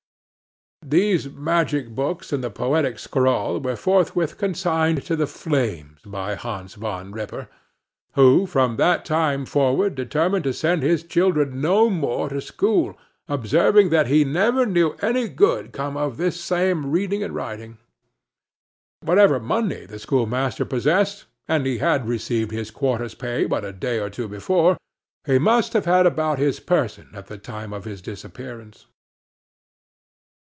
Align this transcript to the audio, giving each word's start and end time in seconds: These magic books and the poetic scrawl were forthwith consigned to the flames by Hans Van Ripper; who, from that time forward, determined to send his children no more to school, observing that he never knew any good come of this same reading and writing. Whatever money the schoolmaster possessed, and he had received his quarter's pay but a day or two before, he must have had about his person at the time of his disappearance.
These 0.83 1.29
magic 1.29 1.89
books 1.93 2.33
and 2.33 2.43
the 2.43 2.49
poetic 2.49 2.97
scrawl 2.99 3.59
were 3.59 3.75
forthwith 3.75 4.39
consigned 4.39 5.03
to 5.03 5.15
the 5.15 5.27
flames 5.27 6.01
by 6.03 6.33
Hans 6.35 6.73
Van 6.73 7.11
Ripper; 7.11 7.47
who, 8.15 8.47
from 8.47 8.75
that 8.75 9.05
time 9.05 9.45
forward, 9.45 9.93
determined 9.93 10.43
to 10.45 10.51
send 10.53 10.81
his 10.81 11.03
children 11.03 11.61
no 11.61 11.89
more 11.89 12.27
to 12.29 12.41
school, 12.41 12.97
observing 13.29 13.89
that 13.89 14.07
he 14.07 14.25
never 14.25 14.65
knew 14.65 14.95
any 15.03 15.29
good 15.29 15.71
come 15.71 15.95
of 15.95 16.17
this 16.17 16.41
same 16.43 16.91
reading 16.91 17.23
and 17.23 17.35
writing. 17.35 17.77
Whatever 19.01 19.39
money 19.39 19.85
the 19.85 19.99
schoolmaster 19.99 20.65
possessed, 20.65 21.25
and 21.47 21.65
he 21.65 21.77
had 21.77 22.07
received 22.07 22.51
his 22.51 22.71
quarter's 22.71 23.13
pay 23.15 23.45
but 23.45 23.63
a 23.63 23.71
day 23.71 23.99
or 23.99 24.09
two 24.09 24.27
before, 24.27 24.75
he 25.25 25.37
must 25.37 25.71
have 25.73 25.85
had 25.85 26.05
about 26.07 26.39
his 26.39 26.59
person 26.59 27.07
at 27.13 27.27
the 27.27 27.37
time 27.37 27.71
of 27.71 27.85
his 27.85 28.01
disappearance. 28.01 28.87